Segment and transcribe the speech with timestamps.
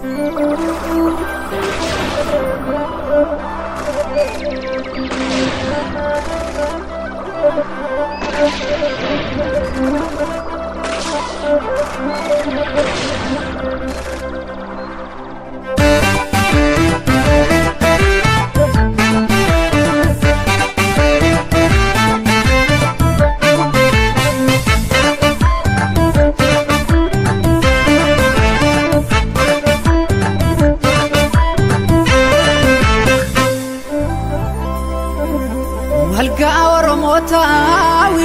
[0.00, 0.38] Thank
[3.42, 3.47] you.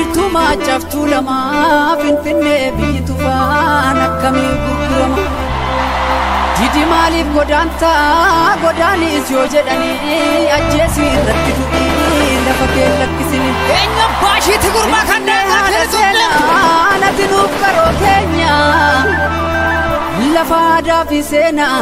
[0.03, 5.17] Wiirtuu maacaftuu lamaa Finfinnee biyyi tufaan akkamii gurgurama.
[6.59, 13.51] Didi maaliif godaantaa godaanis yoo jedhanii ajjeesii irratti du'ii lafa kee lakkisini.
[13.77, 18.53] Eenyu baashiitti gurbaa kan Haala seenaa natti nuuf qaroo keenya
[20.35, 21.81] lafa aadaa fi seenaa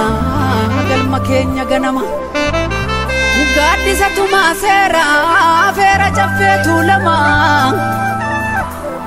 [0.89, 2.03] galma keenya ganama.
[3.62, 7.16] Gaaddisa tumaa seeraa feera caffeetu lama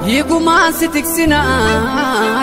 [0.06, 1.38] Hiigumaan si tiksina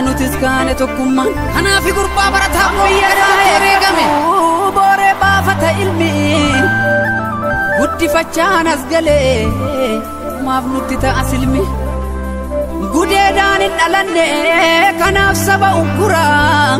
[0.05, 3.71] nutis kaane tokkummaan Kanaafi gurbaa barataa Fayyadaa eegame.
[3.73, 6.11] eegamu booree baafata ilmi.
[7.77, 9.37] Guddifachaan as galee
[10.47, 11.63] maaf nutti ta'a silmi
[12.95, 14.27] Gudeedaan hin dhalanne
[15.03, 16.79] kanaaf saba ugguraa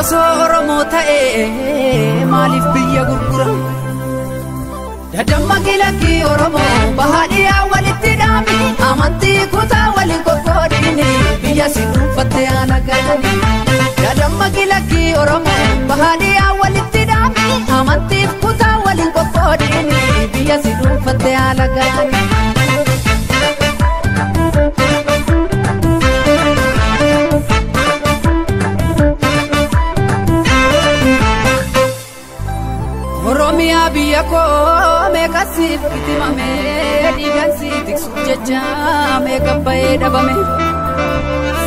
[0.00, 3.46] Osoo Oromoo ta'ee maaliif biyya gurgura?
[5.12, 8.56] Dadamma lakkii Oromoo bahaadhiyaa walitti dhaami
[8.90, 11.08] amantii kutaa waliin qoqqoodini
[11.42, 13.32] biyya si dhuunfattee haala galani.
[14.02, 17.46] Dadamma lakkii Oromoo bahaadhiyaa walitti dhaami
[17.80, 20.00] amantii kutaa waliin qoqqoodini
[20.32, 22.21] biyya si dhuunfattee haala galani.
[35.14, 36.50] Meeqa siif itimame
[37.16, 38.62] dhiigan si tiksuuf jecha
[39.24, 40.36] meeqa bahee dhabame.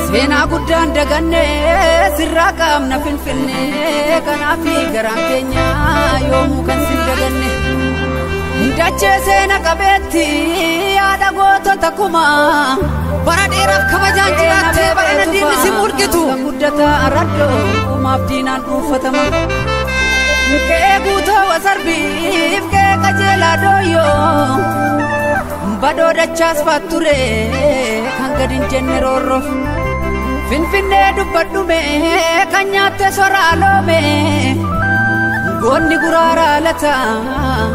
[0.10, 1.44] Seenaa guddaan daganne
[2.18, 3.62] sirraa qaamna finfinne
[4.28, 4.64] kanaaf
[4.96, 5.66] garaan keenya
[6.30, 7.50] yoomuu kan sin daganne.
[8.78, 10.26] Dachee seena qabeetti
[10.98, 12.78] yaada gootota kumaa.
[13.28, 16.22] Bara dheeraaf kabajaan jiraattee bara nadhiinni si mul'itu.
[16.46, 19.24] Guddataa raddoo maaf diinaan dhuunfatama.
[20.70, 24.58] Kee guutoo wasarbiif kee qajeelaa dooyyoo
[25.82, 27.16] badoo dachaas faatture
[28.18, 29.48] kan gadi hin jenne roorroof
[30.50, 31.80] finfinnee dubbadhume
[32.54, 34.00] kan nyaatte soraa loome
[35.64, 36.94] goonni guraaraa lata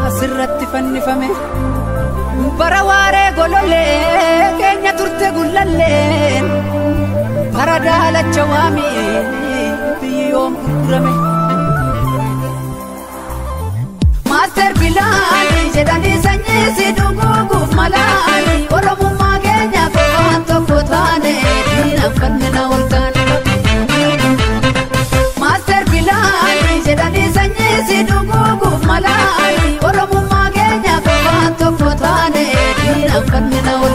[0.09, 1.29] asirratti fannifame
[2.61, 6.45] bara waaree golollee keenya turte gullalleen
[7.57, 9.05] bara daalacha waamii
[10.01, 11.13] biyyi yoom gurgurame.
[14.41, 21.33] Maaster Bilaani jedhanii sanyii si dhuguuguuf malaani Oromummaa keenya qofaan tokko taane
[21.67, 23.25] diinaan fannina ol taane.
[25.43, 32.45] Maaster Bilaani jedhanii sanyii si dhuguuguuf malaani Oromummaa keenya qofaan tokko taane
[32.81, 33.90] diinaan fannina ol taane.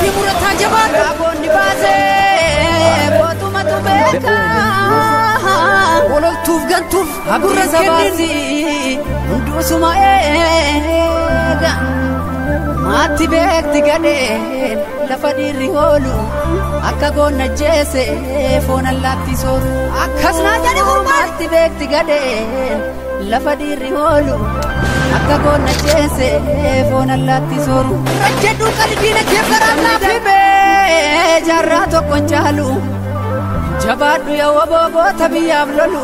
[0.00, 0.98] Fi murataa jabaadha.
[1.04, 4.36] raagoonni baasee mootumatu beeka
[6.16, 8.28] Ololtuuf gantuuf haburra sabaasi
[9.30, 11.72] hunduusuma eega
[12.84, 14.78] maatti beekti gadheen
[15.10, 16.14] lafa dhiirri hoolu
[16.92, 18.04] akka goonna jeese
[18.68, 21.04] foon allaatti sooru Akkas naa gurbaan.
[21.10, 22.78] maatti beekti gadheen
[23.34, 24.36] lafa dhiirri hoolu
[25.18, 26.28] akka goona ceese
[26.90, 27.96] foon allaatti sooru
[28.44, 32.68] jedhu qalbiina keessa dafee jaarraa tokkon caalu
[33.84, 36.02] jabaadhu yoo booboota biyyaaf lolu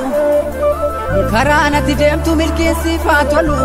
[1.33, 3.57] karaa natti deemtu milkeessiifaa tolu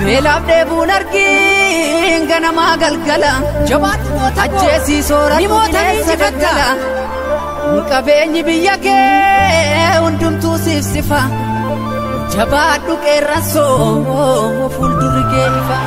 [0.00, 3.32] beelaaf dheebuun argiin ganamaa galgala
[3.70, 4.12] jabaattu
[4.44, 6.68] ajjeesii sooratu bineensa daggala
[7.90, 11.20] qabeenyi biyya kee hundumtuu siif sifa.
[12.32, 15.78] Jabaadhu qeerransoo fuuldurri kee ifa.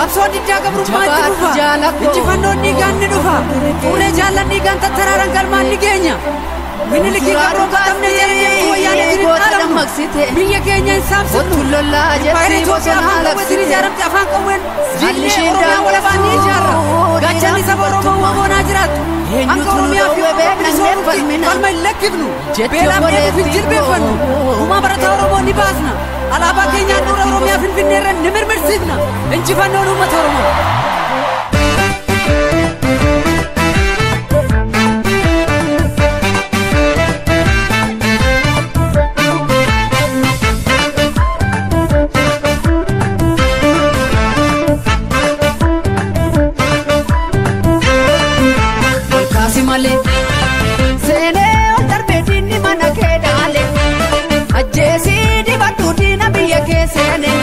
[0.00, 2.04] Qabsoon diddaa gabrummaa itti Jabaatu dhufa.
[2.06, 3.34] Injifannoon dhiigaan ni dhufa.
[3.82, 6.14] Fuulee jaallan dhiigaan tattaraaran galmaan ni geenya.
[6.90, 9.09] Minilikii gabroo katamne jedhamee wayyaanee
[10.00, 14.62] qabsite biyya keenya isaaf sittu lollaa jettii bosona laksite jaaramti afaan qawween
[15.00, 16.72] biyyi Oromiyaa wala baatee ijaarra
[17.24, 19.00] gachanni saba Oromoo mokonaa jiraattu
[19.50, 20.22] hanga Oromiyaa fi
[20.58, 22.26] bilisootti falma hin lakkifnu
[22.74, 24.12] beelaa beekuuf hin jilbeeffannu
[24.58, 25.92] uumaa barataa Oromoo ni baasna
[26.38, 28.94] alaabaa keenyaan dura Oromiyaa finfinneerra ni mirmirsiifna
[29.38, 30.48] injifannoo uummata Oromoo.
[56.94, 57.39] Biyya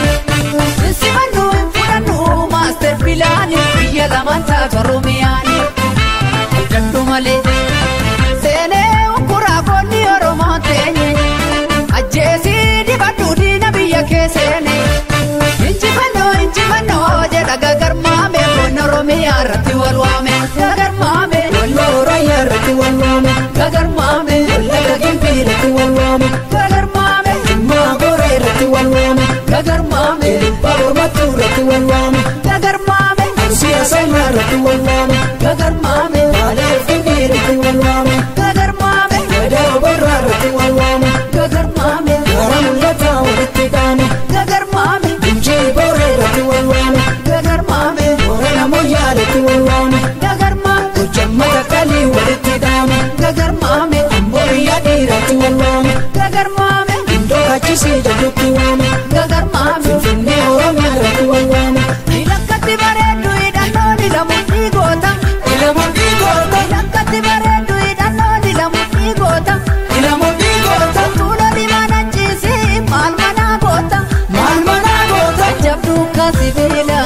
[57.78, 58.88] Indoo Kachisii jedhutti waame.
[59.14, 61.82] gagarmaame Finfinnee Oromiyaa irratti wal waame.
[62.20, 65.10] ilakkatti bareeddu hidhannoon ilamuun dhiigoota
[65.54, 66.58] Ilamuun dhiigoota.
[66.68, 69.54] ilakkatti bareeddu hidhannoon ilamuun dhiigoota
[69.98, 71.02] Ilamuun dhiigoota.
[71.18, 73.98] tuula dibaana ciisi maal manaa goota
[74.36, 75.46] Maal manaa goota.
[75.64, 77.00] jabduu kaasibiila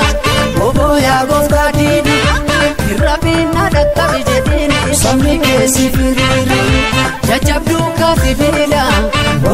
[0.68, 2.16] oboo yaa gooftaa diini
[2.92, 6.60] irra biinna dhaqqabi jedhiini Sabni keessi firiira.
[7.28, 8.82] jajjabduu kaasibiila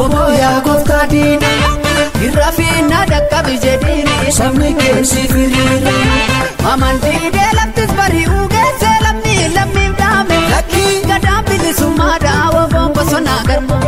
[0.01, 0.68] oboo yaa gooftaa diini
[1.07, 5.93] irra biinna dhaqqabi jedhiini Sabni keessi firiira.
[6.71, 11.01] amantii deelattis bari'uu geessee lammii lammiif dhaame Lakkii.
[11.07, 13.79] gadaan bilisummaa dhaawwa bombosonaa garma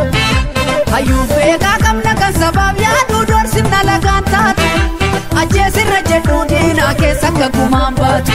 [0.92, 4.70] hayyuu beekaa qabna kan sabaaf yaaduu doorsifna lagaan taatu
[5.42, 8.31] ajjeesirra jedhuu diinaa keessa akka gumaan baatu